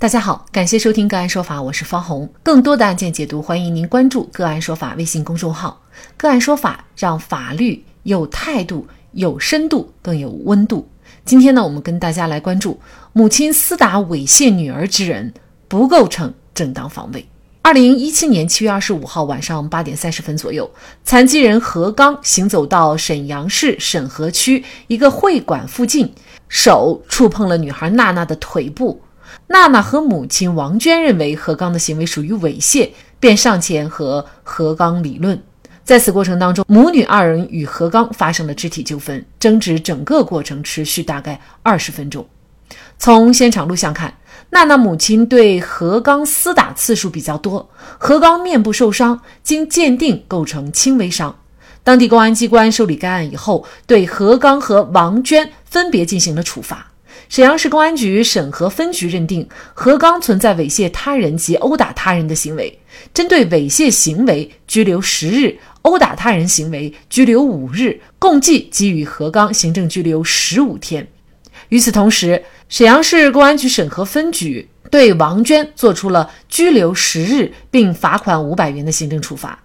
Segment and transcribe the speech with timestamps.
[0.00, 2.26] 大家好，感谢收听个案说法，我是方红。
[2.42, 5.78] 更多的案件解读，欢迎您关注个案说法微信公众号。
[6.16, 10.88] 个案说法让法律有态度、有深度、更有温度。
[11.26, 12.80] 今天呢，我们跟大家来关注
[13.12, 15.34] 母亲私打猥亵女儿之人
[15.68, 17.28] 不构成正当防卫。
[17.60, 20.70] 二零一七年七月二十五号晚上八点三十分左右，
[21.04, 26.10] 残疾人何刚行走到沈阳市沈河区一个会馆附近，
[26.48, 28.98] 手触碰了女孩娜娜的腿部。
[29.52, 35.42] 娜娜和母亲王娟认为何刚的行为属于猥亵，便上前和何刚理论。
[35.82, 42.24] 在此过程当中，母女二人与何刚发生了肢体纠纷，争执整个过程持续大概二十分钟。
[42.96, 44.14] 从现场录像看，
[44.50, 51.36] 娜娜母亲对何刚厮打次数比较多，何刚面部受伤，经鉴定构成轻微伤。
[51.82, 56.89] 当地公安机关受理该案以后，对何刚和王娟分别进行了处罚。
[57.30, 62.80] 沈阳市公安局沈河分局认定何刚存在猥亵他人及殴打他人的行为，
[63.14, 71.06] 针对猥亵行为拘留十日，殴打他人行为拘留五日，共计给予何刚行政拘留十五天。
[71.68, 79.56] 与此同时，沈阳市公安局沈河分局对王娟作出了拘留十日并罚款五百元的行政处罚。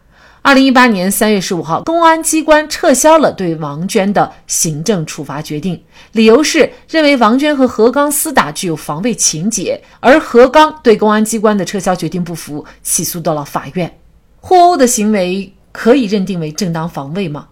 [0.45, 13.91] 二零一八年三月十五号，公安机关撤销了对王娟的行政处罚决定，理由是认为王娟和何刚厮打具有防卫情节，而何刚对公安机关的撤销决定不服，起诉到了法院。
[14.39, 17.47] 互殴的行为可以认定为正当防卫吗？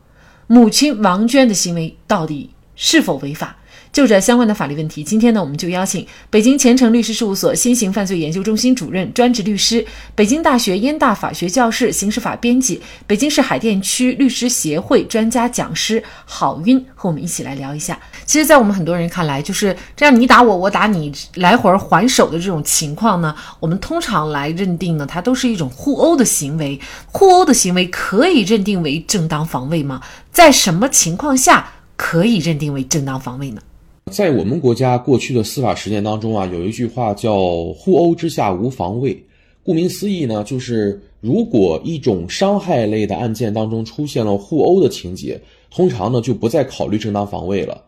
[0.46, 3.58] 母亲王娟的行为到底是否违法？
[3.94, 9.86] 就这相关的法律问题，今天呢，我们就邀请北京前程律师事务所新型犯罪研究中心主任、专职律师、
[10.16, 17.96] 北京大学燕大法学教室刑事法编辑、北京市海淀区律师协会专家讲师郝晕和我们一起来聊一下。
[18.26, 26.82] 其实，在我们很多人看来，就是这样，你打我，我打你，来回还手的这种情况呢，我们通常来认定呢，它都是一种互殴的行为。
[27.12, 30.02] 互殴的行为可以认定为正当防卫吗？
[30.32, 33.62] 在什么情况下可以认定为正当防卫呢？
[34.12, 37.36] 在我们国家过去的司法实践当中啊，有一句话叫
[37.74, 39.18] “互殴之下无防卫”。
[39.64, 45.40] 顾名思义呢，就是如果一种伤害类的案件当中出现了互殴的情节，
[45.72, 47.82] 通常呢就不再考虑正当防卫了。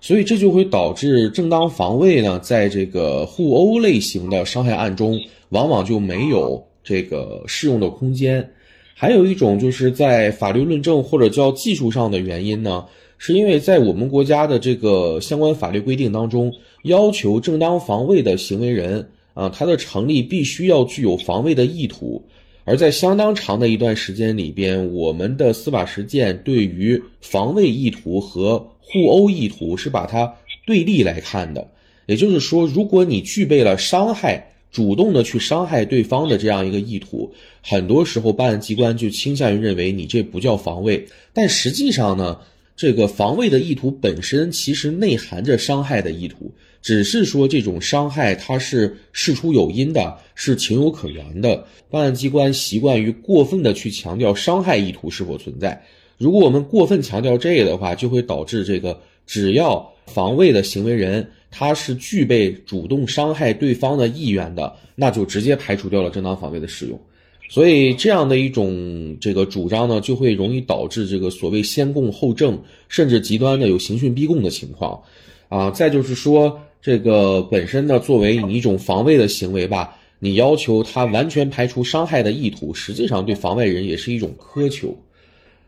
[0.00, 8.48] 所以这就会导致正当防卫呢，在这个互殴类型的伤害案中，往往就没有这个适用的空间。
[8.94, 12.84] 还有一种就是在法律论证或者叫技术上的原因呢。
[13.18, 22.22] 是因为在我们国家的这个相关法律规定当中，要求正当防卫的行为人啊，他的成立必须要具有防卫的意图。
[22.64, 30.32] 而在相当长的一段时间里边，我们的司法实践对于防卫意图和互殴意图是把它
[30.64, 31.66] 对立来看的。
[32.06, 41.04] 也就是说，如果你具备了伤害、主动的去伤害对方的这样一个意图，很多时候办案机关就倾向于认为你这不叫防卫。
[41.32, 42.38] 但实际上呢？
[42.78, 51.66] 这个防卫的意图本身其实内含着伤害的意图，只是说这种伤害它是事出有因的，是情有可原的。
[51.90, 55.82] 办案机关习惯于过分的去强调伤害意图是否存在。
[56.18, 58.96] 如果我们过分强调这个的话，就会导致这个
[59.26, 67.00] 只要防卫的行为人他是具备主动伤害对方的意愿的，那就直接排除掉了正当防卫的使用。
[67.48, 75.00] 所以这样的一种这个主张呢，就会容易导致这个所谓先供后证，甚至极端的有刑讯逼供的情况，
[75.48, 84.94] 啊，再就是说这个本身呢，作为你一种防卫的行为吧，你要求他完全排除伤害的意图，实际上对防卫人也是一种苛求。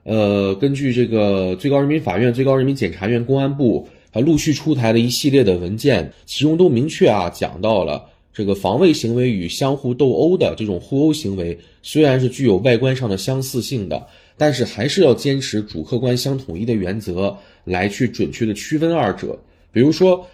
[0.02, 8.04] 呃，根据这个最高人民法院、最高人民检察院、公安部还陆续出台的一系列的文件，其中都明确啊讲到了。
[8.40, 14.06] 这个防卫行为与相互斗殴的这种互殴行为，虽然是具有外观上的相似性的，
[14.38, 19.38] 但是还是要坚持主客观相统一的原则来去准确的区分二者。
[19.72, 20.26] 比如说，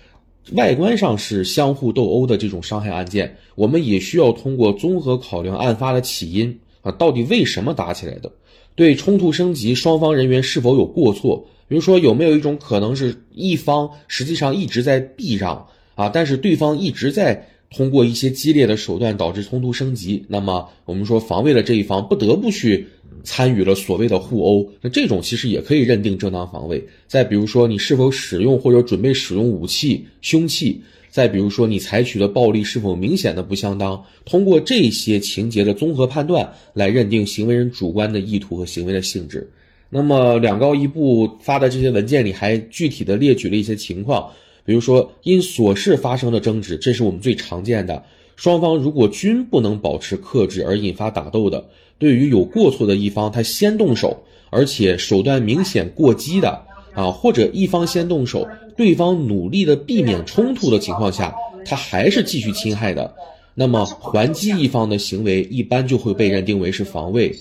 [0.52, 8.30] 外观上是相互斗殴的这种伤害案件，我们也需要通过综合考量案发的起因啊，到底为什么打起来的？
[8.76, 11.44] 对冲突升级，双方人员是否有过错？
[11.66, 15.66] 比如说，有没有一种可能是一方实际上一直在避让
[15.96, 17.48] 啊，但是对方一直在。
[17.70, 22.86] 通过一些激烈的手段导致冲突升级，那么我们说防卫的这一方不得不去
[23.24, 26.82] 参与了所谓的互殴，那这种其实也可以认定正当防卫。
[27.08, 30.80] 再比如说你是否使用或者准备使用武器、凶器，
[31.10, 39.50] 再比如说你采取的暴力是否明显的不相当，通过这些情节的综合判断来认定行为人主观的意图和行为的性质。
[39.90, 44.30] 那么两高一部发的这些文件里还具体的列举了一些情况。
[44.66, 48.02] 比如说，因琐事发生的争执，这是我们最常见的。
[48.34, 51.64] 双方如果均不能保持克制而引发打斗的，
[51.98, 56.60] 对于有过错的一方，他先动手，而且手段明显过激的
[56.92, 58.46] 啊，或者一方先动手，
[58.76, 61.34] 对方努力的避免冲突的情况下，
[61.64, 63.14] 他还是继续侵害的，
[63.54, 67.34] 那么还击一方的行为一般就会被认定为是防卫。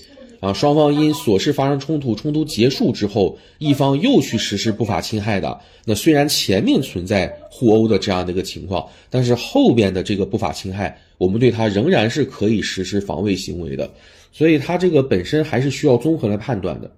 [0.46, 13.90] 啊，双方因琐事发生冲突，冲突结束之后，一方又去实施不法侵害的，那虽然前面存在互殴的这样的一个情况，但是后边的这个不法侵害，我们对他仍然是可以实施防卫行为的，
[14.30, 16.90] 所以他这个本身还是需要综合来判断的。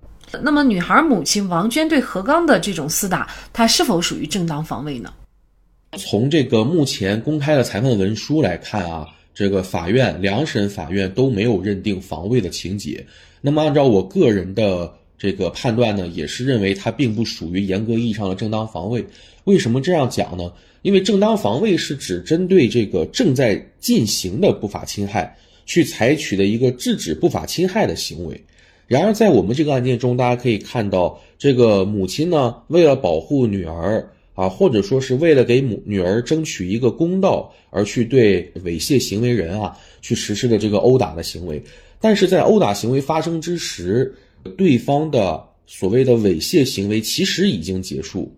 [0.43, 5.11] 那么，女孩母亲王娟对何刚的这种厮打，她是否属于正当防卫呢？
[5.97, 9.06] 从这个目前公开的裁判文书来看啊，
[9.38, 13.06] 这个法院两审法院都没有认定防卫的情节。
[13.40, 19.06] 那么，按照我个人的这个判断呢，也是认为它并不属于严格意义上的正当防卫。
[19.44, 20.52] 为什么这样讲呢？
[20.82, 25.32] 因为正当防卫是指针对这个正在进行的不法侵害，
[25.67, 28.44] 去采取的一个制止不法侵害的行为。
[28.88, 34.05] 然而，在我们这个案件中，大家可以看到，这个母亲呢，为了保护女儿
[34.38, 41.61] 啊，或者说是为了给母女儿争取一个公道，而去对猥亵行为人啊，去实施的这个殴打的行为。
[42.00, 44.14] 但是在殴打行为发生之时，
[44.56, 48.32] 对方的所谓的猥亵行为其实已经结束，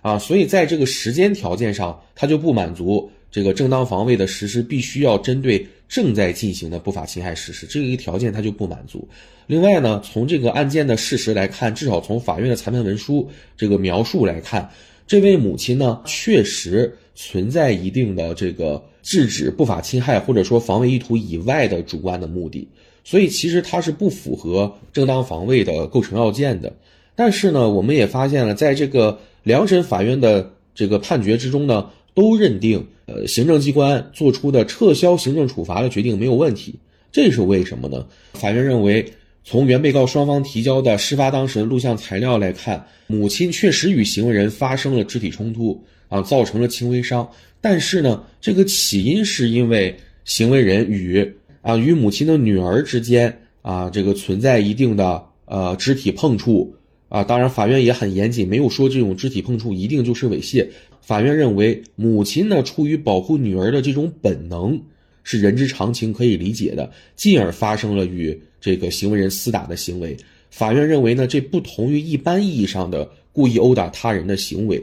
[0.00, 9.08] 啊，所以在这个时间条件上，他就不满足这个正当防卫的实施必须要针对正在进行的不法侵害实施这个一条件，他就不满足。
[9.46, 14.68] 另外呢，从这个案件的事实来看，至少从法院的裁判文书这个描述来看，
[15.06, 22.66] 这位母亲呢确实存在一定的这个制止不法侵害或者说防卫意图以外的主观的目的。
[23.06, 26.72] 所以其实它是不符合正当防卫的构成要件的，
[27.14, 36.74] 但是呢，我们也发现了，在这个两审法院的这个判决之中呢，都认定，呃，行政机关做出的撤销行政处罚的决定没有问题。
[37.12, 38.06] 这是为什么呢？
[38.32, 39.04] 法院认为，
[39.46, 47.28] 从原被告双方提交的事发当时的录像材料来看，母亲确实与行为人发生了肢体冲突啊，造成了轻微伤，
[47.60, 49.94] 但是呢，这个起因是因为
[50.24, 51.30] 行为人与
[51.60, 56.74] 啊，与母亲的女儿之间啊，这个存在一定的呃肢体碰触
[57.10, 57.22] 啊。
[57.22, 60.66] 当然，法院也很严谨，没有说这种肢体碰触一定就是猥亵。
[61.02, 64.80] 法院认为，母亲呢出于保护女儿的这种本能
[65.22, 70.16] 是人之常情，可以理解的，进而发生了与这个行为人厮打的行为。
[70.48, 74.78] 法院认为呢，这不同于一般意义上的故意殴打他人的行为。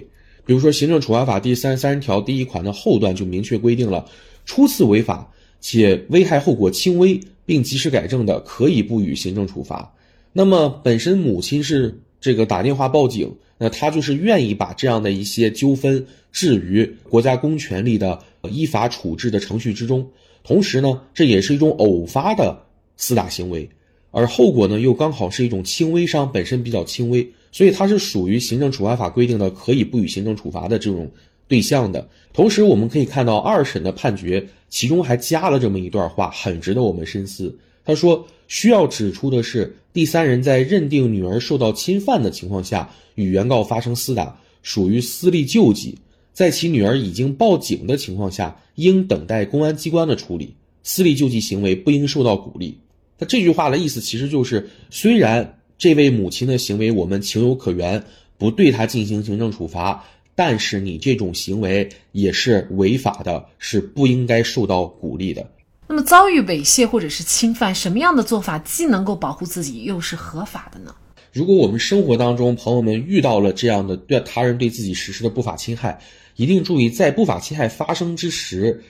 [0.45, 4.06] 比如说，《行政处罚法》第三十三条第一款的后段就明确规定了，
[4.45, 5.28] 初次违法。
[5.60, 9.92] 且危害后果轻微并及时改正的，可以不予行政处罚。
[10.33, 18.19] 那么本身母亲是这个打电话报警，那她就是愿意把这样的一些纠纷置于国家公权力的
[18.50, 20.07] 依法处置的程序之中。
[20.44, 22.60] 同时呢，这也是一种偶发的
[23.01, 23.68] 厮打行为，
[24.12, 31.12] 而后果呢又刚好是一种轻微伤，本身比较轻微，所以它是属于行政处罚法规定的可以不予行政处罚的这种。
[31.48, 37.53] 对象的同时，我们可以看到二审的判决，其中还加了这么一段话，很值得我们深思。
[37.83, 45.94] 他说：“需要指出的是，第三人在认定女儿受到侵犯的情况下，与原告发生厮打，属于私力救济；
[46.31, 50.54] 在其女儿已经报警的情况下，应等待公安机关的处理。
[50.83, 52.78] 私力救济行为不应受到鼓励。”
[53.21, 58.04] 他这句话的意思其实就是，虽然这位母亲的行为我们情有可原，
[58.40, 60.04] 不对她进行行政处罚。
[60.33, 65.47] 但是你这种行为也是违法的，是不应该受到鼓励的。
[65.87, 70.95] 那么遭遇猥亵或者是侵犯，什么样的做法既能够保护自己，又是合法的呢？
[71.31, 75.99] 如果我们生活当中朋友们遇到了这样的对他人对自己实施的不法侵害，
[76.37, 78.83] 一定注意在不法侵害发生之时，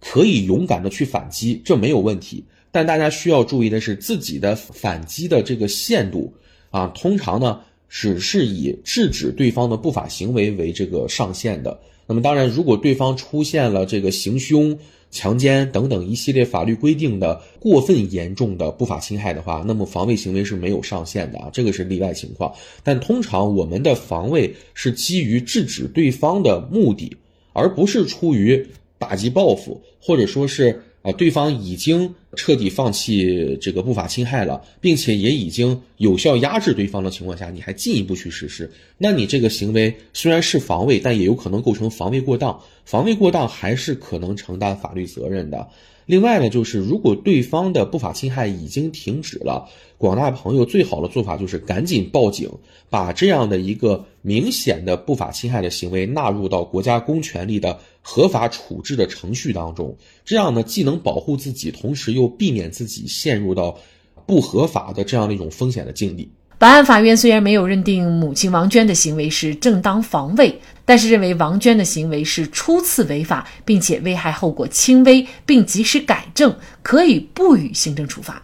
[0.00, 2.44] 可以勇敢的去击，这没有问题。
[2.70, 6.32] 但大家需要注意的是自己的反击的这个限度
[6.70, 7.60] 啊，通常呢。
[7.90, 11.80] 只是以制止对方的不法行为为这个上限的。
[12.06, 14.78] 那么，当然，如果对方出现了这个行凶、
[15.10, 22.54] 强奸等等一系列法律规定的过分严重的不法侵害的话，那么防卫行为是没有上限的啊，这个是例外情况。
[22.84, 27.16] 但通常我们的防卫是基于制止对方的目的，
[27.54, 28.68] 而不是出于
[28.98, 30.82] 打击报复，或者说是。
[31.02, 42.60] 啊，对方已经彻底放弃这个不法侵害了，并且也已经有效压制对方的情况下，你还进一步去实施，那你这个行为虽然是防卫，但也有可能构成防卫过当。
[42.84, 45.68] 防卫过当还是可能承担法律责任的。
[46.06, 52.50] 另外呢，就是如果对方的不法侵害已经停止了，广大朋友最好的做法就是赶紧报警，
[52.88, 57.78] 把这样的一个明显的不法侵害的行为纳入到国家公权力的。
[58.10, 63.78] 合法处置的程序当中，这样呢既能保护自己，同时又避免自己陷入到
[64.24, 66.26] 不合法的这样的一种风险的境地。
[66.56, 78.42] 本案法院虽然没有认定母亲王娟的行为是正当防卫，但是认为王娟的行为是初次违法，并且危害后果轻微，并及时改正，可以不予行政处罚。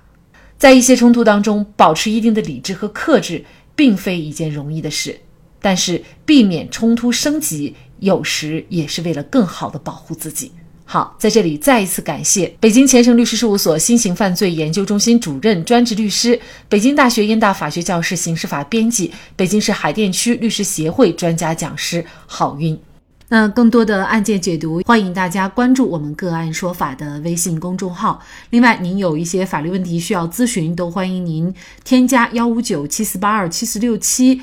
[0.59, 3.43] 在一些冲突当中，保持一定的理智和克制，
[3.75, 5.19] 并非一件容易的事。
[5.65, 10.53] 但是，避免冲突升级，有时也是为了更好的保护自己。
[10.85, 22.79] 好，在这里再一次感谢北京前程律师事务所新型犯罪研究中心主任、专职律师，北京大学燕大法学教室刑事法编辑，北京市海淀区律师协会专家讲师郝云。
[23.31, 28.21] 那更多的案件解读，欢迎大家关注我们“个案说法”的微信公众号。
[28.51, 31.53] 另外，您有一些法律问题需要咨询，都欢迎您
[31.83, 34.43] 添加幺五九七四八二七四六七